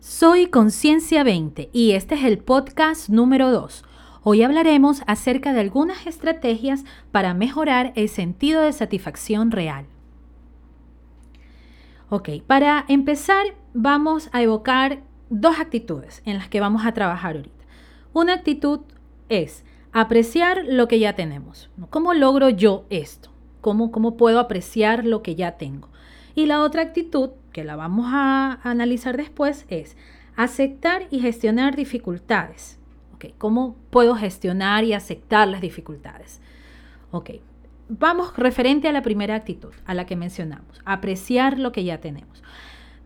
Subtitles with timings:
[0.00, 3.82] Soy Conciencia 20 y este es el podcast número 2.
[4.22, 9.86] Hoy hablaremos acerca de algunas estrategias para mejorar el sentido de satisfacción real.
[12.10, 17.64] Ok, para empezar vamos a evocar dos actitudes en las que vamos a trabajar ahorita.
[18.12, 18.82] Una actitud
[19.28, 21.70] es apreciar lo que ya tenemos.
[21.90, 23.30] ¿Cómo logro yo esto?
[23.60, 25.88] ¿Cómo, cómo puedo apreciar lo que ya tengo?
[26.36, 29.96] Y la otra actitud, que la vamos a analizar después, es
[30.36, 32.78] aceptar y gestionar dificultades.
[33.14, 36.40] Okay, ¿Cómo puedo gestionar y aceptar las dificultades?
[37.10, 37.30] Ok,
[37.88, 42.42] vamos referente a la primera actitud, a la que mencionamos, apreciar lo que ya tenemos.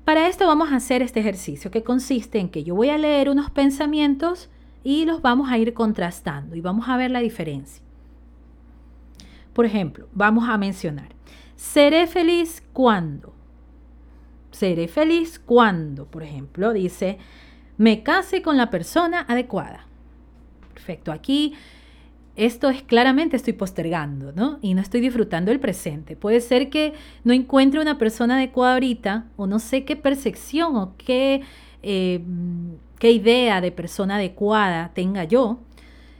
[0.04, 3.30] Para esto vamos a hacer este ejercicio que consiste en que yo voy a leer
[3.30, 4.50] unos pensamientos
[4.82, 7.82] y los vamos a ir contrastando y vamos a ver la diferencia.
[9.52, 11.10] Por ejemplo, vamos a mencionar,
[11.56, 13.32] seré feliz cuando.
[14.52, 17.18] Seré feliz cuando, por ejemplo, dice,
[17.78, 19.86] me case con la persona adecuada.
[20.72, 21.54] Perfecto, aquí
[22.36, 24.58] esto es claramente estoy postergando, ¿no?
[24.62, 26.16] Y no estoy disfrutando el presente.
[26.16, 30.94] Puede ser que no encuentre una persona adecuada ahorita o no sé qué percepción o
[30.96, 31.42] qué,
[31.82, 32.22] eh,
[32.98, 35.60] qué idea de persona adecuada tenga yo.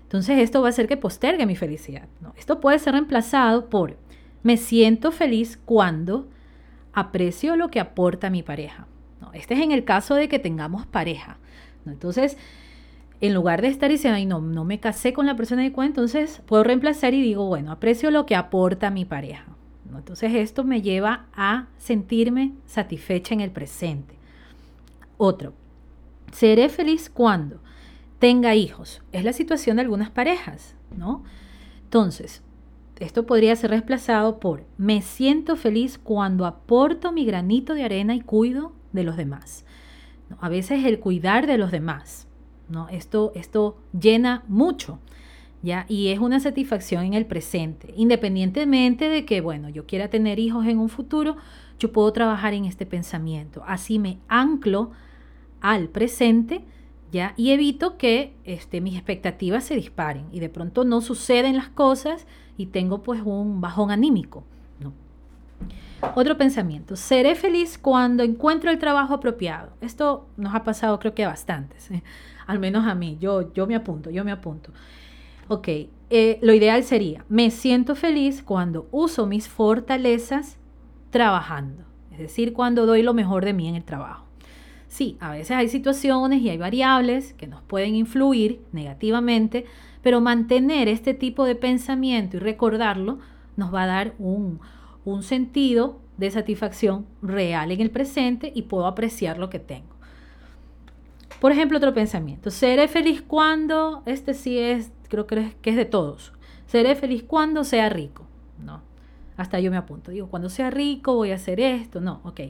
[0.03, 2.09] Entonces esto va a hacer que postergue mi felicidad.
[2.21, 2.35] ¿no?
[2.37, 3.97] Esto puede ser reemplazado por
[4.43, 6.29] me siento feliz cuando
[6.93, 8.87] aprecio lo que aporta mi pareja.
[9.21, 9.33] ¿no?
[9.33, 11.39] Este es en el caso de que tengamos pareja.
[11.87, 12.37] Entonces,
[13.21, 16.43] en lugar de estar diciendo, ay, no, no me casé con la persona adecuada, entonces
[16.47, 19.47] puedo reemplazar y digo, bueno, aprecio lo que aporta mi pareja.
[19.97, 24.17] Entonces esto me lleva a sentirme satisfecha en el presente.
[25.17, 25.53] Otro,
[26.33, 27.61] seré feliz cuando
[28.19, 29.03] tenga hijos.
[29.13, 31.23] Es la situación de algunas parejas, ¿no?
[31.85, 32.43] Entonces,
[32.99, 38.21] esto podría ser reemplazado por me siento feliz cuando aporto mi granito de arena y
[38.21, 39.65] cuido de los demás.
[40.41, 42.29] A veces el cuidar de los demás
[42.73, 42.89] ¿no?
[42.89, 44.99] Esto, esto llena mucho,
[45.63, 45.85] ¿ya?
[45.89, 50.67] Y es una satisfacción en el presente, independientemente de que, bueno, yo quiera tener hijos
[50.67, 51.37] en un futuro,
[51.79, 53.63] yo puedo trabajar en este pensamiento.
[53.67, 54.91] Así me anclo
[55.61, 56.65] al presente,
[57.13, 57.35] ¿ya?
[57.37, 62.27] Y evito que este, mis expectativas se disparen y de pronto no suceden las cosas
[62.57, 64.45] y tengo pues un bajón anímico.
[66.17, 69.71] Otro pensamiento, seré feliz cuando encuentro el trabajo apropiado.
[69.81, 71.93] Esto nos ha pasado creo que a bastantes.
[71.93, 72.03] ¿eh?
[72.47, 74.73] al menos a mí, yo, yo me apunto, yo me apunto.
[75.49, 75.69] Ok,
[76.11, 80.59] eh, lo ideal sería, me siento feliz cuando uso mis fortalezas
[81.11, 84.25] trabajando, es decir, cuando doy lo mejor de mí en el trabajo.
[84.93, 89.65] Sí, a veces hay situaciones y hay variables que nos pueden influir negativamente,
[90.03, 93.19] pero mantener este tipo de pensamiento y recordarlo
[93.57, 94.61] nos va a dar un,
[95.07, 99.97] un sentido de satisfacción real en el presente y puedo apreciar lo que tengo.
[101.41, 102.51] Por ejemplo, otro pensamiento.
[102.51, 106.35] Seré feliz cuando, este sí es, creo que es de todos.
[106.67, 108.27] Seré feliz cuando sea rico.
[108.63, 108.83] No.
[109.39, 110.11] Hasta yo me apunto.
[110.11, 112.03] Digo, cuando sea rico voy a hacer esto.
[112.03, 112.41] No, ok.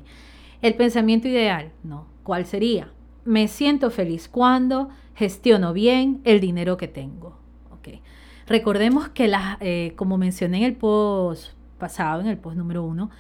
[0.61, 2.11] El pensamiento ideal, no.
[2.23, 2.93] ¿Cuál sería?
[3.25, 7.37] Me siento feliz cuando gestiono bien el dinero que tengo.
[7.71, 8.01] Ok.
[8.47, 13.11] Recordemos que, las, eh, como mencioné en el post pasado, en el post número uno,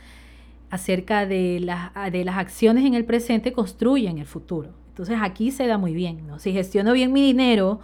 [0.70, 4.70] acerca de las, de las acciones en el presente construyen el futuro.
[4.88, 6.38] Entonces aquí se da muy bien, ¿no?
[6.38, 7.80] Si gestiono bien mi dinero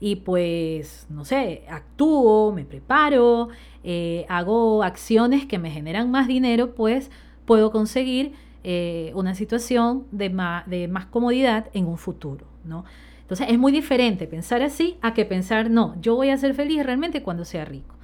[0.00, 3.48] y pues, no sé, actúo, me preparo,
[3.84, 7.10] eh, hago acciones que me generan más dinero, pues
[7.44, 8.32] puedo conseguir
[8.64, 12.84] eh, una situación de más, de más comodidad en un futuro, ¿no?
[13.22, 16.84] Entonces es muy diferente pensar así a que pensar, no, yo voy a ser feliz
[16.84, 17.94] realmente cuando sea rico,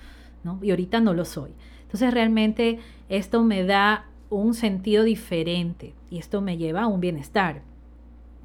[0.43, 0.59] ¿no?
[0.63, 1.51] Y ahorita no lo soy.
[1.83, 7.63] Entonces realmente esto me da un sentido diferente y esto me lleva a un bienestar.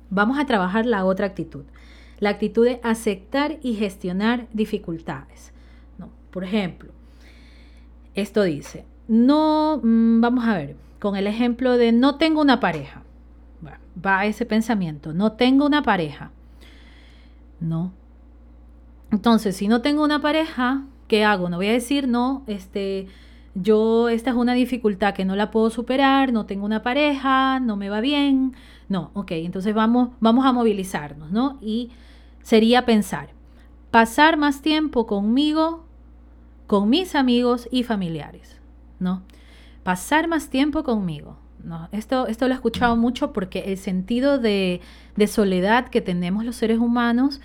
[0.10, 1.64] Vamos a trabajar la otra actitud,
[2.20, 5.52] la actitud de aceptar y gestionar dificultades.
[5.98, 6.10] ¿no?
[6.32, 6.92] Por ejemplo,
[8.14, 13.04] esto dice, no, mm, vamos a ver, con el ejemplo de no tengo una pareja.
[14.06, 16.32] va ese pensamiento, no tengo una pareja.
[17.60, 17.92] No.
[19.12, 21.50] Entonces, si no tengo una pareja, ¿qué hago?
[21.50, 23.08] No voy a decir, no, este,
[23.54, 27.76] yo, esta es una dificultad que no la puedo superar, no tengo una pareja, no
[27.76, 28.54] me va bien.
[28.88, 31.58] No, ok, entonces vamos, vamos a movilizarnos, ¿no?
[31.60, 31.92] Y
[32.44, 33.28] sería pensar,
[33.92, 35.84] pasar más tiempo conmigo,
[36.66, 38.62] con mis amigos y familiares,
[39.00, 39.22] ¿no?
[39.84, 41.38] Pasar más tiempo conmigo.
[41.64, 41.88] ¿no?
[41.92, 44.82] Esto, esto lo he escuchado mucho porque el sentido de,
[45.16, 47.40] de soledad que tenemos los seres humanos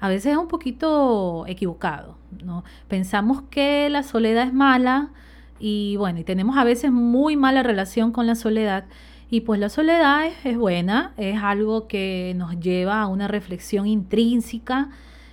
[0.00, 2.62] a veces es un poquito equivocado, ¿no?
[2.88, 5.12] Pensamos que la soledad es mala,
[5.58, 8.84] y bueno, y tenemos a veces muy mala relación con la soledad
[9.30, 14.90] Y pues la soledad es, buena, es algo que nos lleva a una reflexión intrínseca,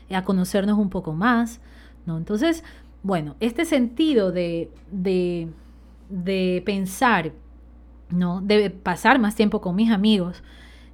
[0.10, 1.60] a conocernos un poco más,
[2.06, 2.18] ¿no?
[2.18, 2.64] Entonces,
[3.04, 5.50] bueno, este sentido de, de,
[6.12, 7.32] de pensar,
[8.10, 8.42] ¿no?
[8.42, 10.44] De pasar más tiempo con mis amigos,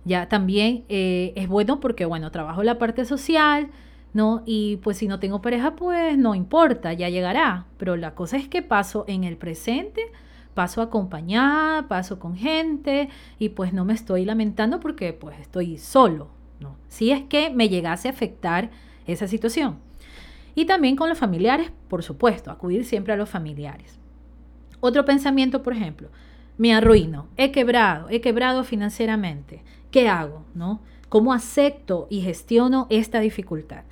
[0.06, 3.70] ya también eh, es bueno porque, bueno, trabajo la parte social,
[4.14, 4.42] ¿no?
[4.46, 7.66] Y pues si no tengo pareja, pues no importa, ya llegará.
[7.78, 10.02] Pero la cosa es que paso en el presente,
[10.54, 16.30] paso acompañada, paso con gente y pues no me estoy lamentando porque pues estoy solo,
[16.60, 16.78] ¿no?
[16.88, 18.72] Si es que me llegase a afectar
[19.06, 19.80] esa situación.
[20.56, 24.00] Y también con los familiares, por supuesto, acudir siempre a los familiares.
[24.80, 26.10] Otro pensamiento, por ejemplo,
[26.58, 29.64] me arruino, he quebrado, he quebrado financieramente.
[29.92, 30.46] ¿Qué hago?
[30.54, 30.82] ¿No?
[31.10, 33.84] ¿Cómo acepto y gestiono esta dificultad?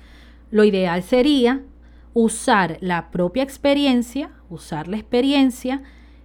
[0.50, 1.62] Lo ideal sería
[2.12, 5.82] usar la propia experiencia, usar la experiencia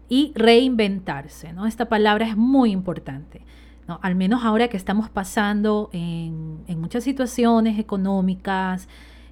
[0.09, 1.53] y reinventarse.
[1.53, 1.65] ¿no?
[1.65, 3.41] Esta palabra es muy importante.
[3.87, 3.99] ¿no?
[4.01, 8.87] Al menos ahora que estamos pasando en, muchas situaciones económicas,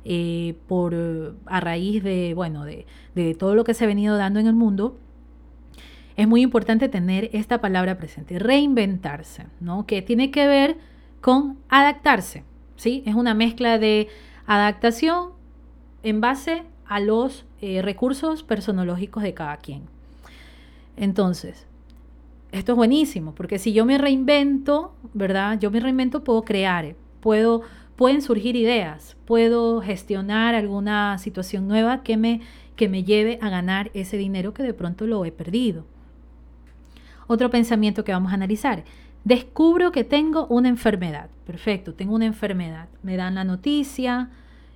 [0.05, 2.85] eh, por, a raíz de, bueno, de,
[3.15, 4.97] de todo lo que se ha venido dando en el mundo,
[6.19, 9.85] es muy importante tener esta palabra presente, reinventarse, ¿no?
[9.85, 10.75] Que tiene que ver
[11.21, 12.43] con adaptarse,
[12.75, 13.03] ¿sí?
[13.05, 14.09] Es una mezcla de
[14.45, 15.29] adaptación
[16.03, 19.83] en base a los eh, recursos personológicos de cada quien.
[20.97, 21.65] Entonces,
[22.51, 25.57] esto es buenísimo, porque si yo me reinvento, ¿verdad?
[25.57, 27.61] Yo me reinvento, puedo crear, puedo,
[27.95, 32.41] pueden surgir ideas, puedo gestionar alguna situación nueva que me,
[32.75, 35.85] que me lleve a ganar ese dinero que de pronto lo he perdido.
[37.31, 38.83] Otro pensamiento que vamos a analizar.
[39.23, 41.29] Descubro que tengo una enfermedad.
[41.45, 42.89] Perfecto, tengo una enfermedad.
[43.03, 44.31] Me dan la noticia,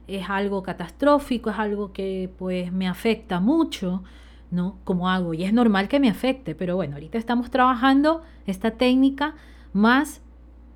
[0.08, 4.04] es algo catastrófico, es algo que pues me afecta mucho,
[4.52, 4.78] ¿no?
[4.84, 5.34] ¿Cómo hago?
[5.34, 9.34] Y es normal que me afecte, pero bueno, ahorita estamos trabajando esta técnica
[9.74, 10.22] más,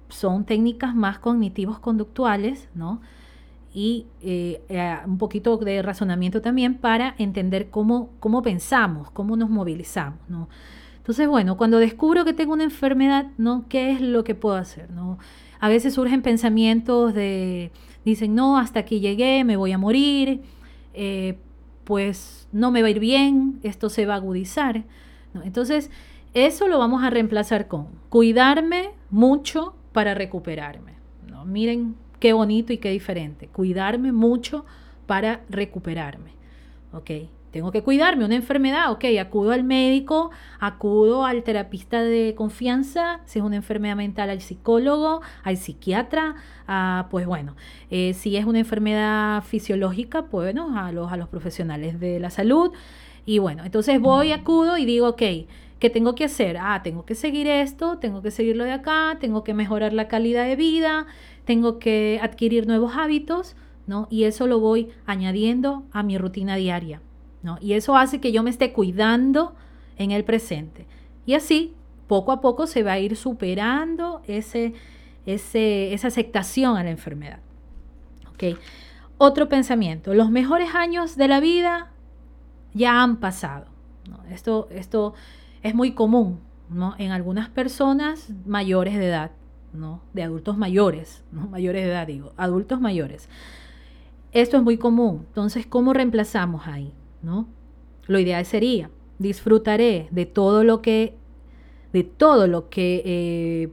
[0.09, 3.01] son técnicas más cognitivos conductuales, ¿no?
[3.71, 9.51] Y eh, eh, un poquito de razonamiento también para entender cómo, cómo pensamos, cómo nos
[9.51, 10.49] movilizamos, ¿no?
[11.07, 13.63] Entonces, bueno, cuando descubro que tengo una enfermedad, ¿no?
[13.69, 14.91] ¿Qué es lo que puedo hacer?
[14.91, 15.19] ¿no?
[15.61, 17.71] A veces surgen pensamientos de,
[18.03, 20.41] dicen, no, hasta aquí llegué, me voy a morir,
[20.93, 21.37] eh,
[21.85, 24.83] pues no me va a ir bien, esto se va a agudizar.
[25.45, 25.91] Entonces,
[26.33, 30.95] eso lo vamos a reemplazar con cuidarme mucho para recuperarme.
[31.25, 31.45] ¿no?
[31.45, 33.47] Miren qué bonito y qué diferente.
[33.47, 34.65] Cuidarme mucho
[35.05, 36.31] para recuperarme.
[36.91, 37.11] ¿Ok?
[37.51, 43.39] Tengo que cuidarme, una enfermedad, ok, acudo al médico, acudo al terapista de confianza, si
[43.39, 46.35] es una enfermedad mental, al psicólogo, al psiquiatra,
[47.09, 47.55] pues bueno,
[47.89, 52.29] eh, si es una enfermedad fisiológica, pues bueno, a los, a los profesionales de la
[52.29, 52.71] salud.
[53.25, 55.21] Y bueno, entonces voy, acudo y digo, ok,
[55.79, 56.57] ¿qué tengo que hacer?
[56.59, 60.45] Ah, tengo que seguir esto, tengo que seguirlo de acá, tengo que mejorar la calidad
[60.45, 61.07] de vida,
[61.45, 63.55] tengo que adquirir nuevos hábitos,
[63.85, 64.07] ¿no?
[64.09, 67.01] Y eso lo voy añadiendo a mi rutina diaria.
[67.61, 69.55] Y eso hace que yo me esté cuidando
[69.97, 70.85] en el presente.
[71.25, 71.73] Y así,
[72.07, 74.73] poco a poco se va a ir superando ese,
[75.25, 77.39] esa aceptación a la enfermedad.
[79.17, 81.91] Otro pensamiento, los mejores años de la vida
[82.73, 83.65] ya han pasado.
[84.29, 85.13] Esto, esto
[85.63, 86.39] es muy común
[86.97, 89.31] en algunas personas mayores de edad,
[89.73, 90.01] ¿no?
[90.13, 91.47] de adultos mayores, ¿no?
[91.49, 93.27] mayores de edad digo, adultos mayores.
[94.33, 95.25] Esto es muy común.
[95.27, 96.93] Entonces, ¿cómo reemplazamos ahí?
[98.05, 101.15] Lo ideal sería, disfrutaré de todo lo que,
[101.93, 103.69] de todo lo que eh,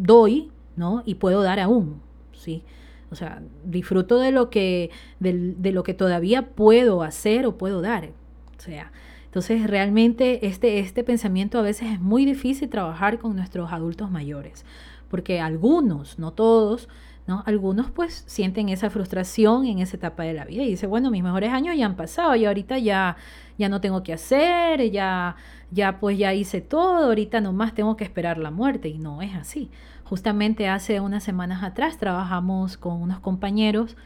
[0.00, 1.02] doy, ¿no?
[1.06, 2.00] Y puedo dar aún,
[2.32, 2.62] ¿sí?
[3.10, 8.10] O sea, disfruto de lo que, de, lo que todavía puedo hacer o puedo dar.
[8.58, 8.90] Sea,
[9.26, 14.64] entonces realmente este, este pensamiento a veces es muy difícil trabajar con nuestros adultos mayores,
[15.08, 16.88] porque algunos, no todos,
[17.26, 17.42] ¿no?
[17.46, 21.22] Algunos pues sienten esa frustración en esa etapa de la vida y dicen, bueno, mis
[21.22, 23.16] mejores años ya han pasado y ahorita ya,
[23.58, 25.36] ya no tengo que hacer, ya,
[25.70, 29.34] ya pues ya hice todo, ahorita nomás tengo que esperar la muerte y no es
[29.34, 29.70] así.
[30.04, 33.96] Justamente hace unas semanas atrás trabajamos con unos compañeros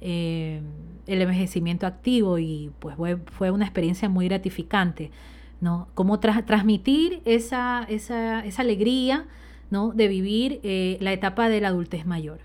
[0.00, 0.60] eh,
[1.06, 2.96] el envejecimiento activo y pues
[3.26, 5.12] fue, una experiencia muy gratificante,
[5.60, 5.88] ¿no?
[5.94, 9.26] Cómo transmitir esa, esa, esa alegría,
[9.70, 9.92] ¿no?
[9.92, 12.40] De vivir eh, la etapa de la adultez mayor.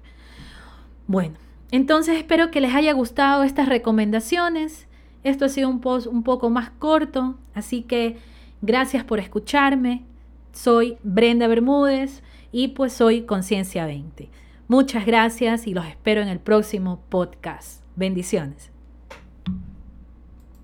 [1.12, 1.36] Bueno,
[1.72, 4.88] entonces espero que les haya gustado estas recomendaciones.
[5.26, 8.16] Esto ha sido un post un poco más corto, así que
[8.62, 10.06] gracias por escucharme.
[10.54, 14.30] Soy Brenda Bermúdez y pues soy Conciencia 20.
[14.70, 17.84] Muchas gracias y los espero en el próximo podcast.
[17.98, 18.72] Bendiciones.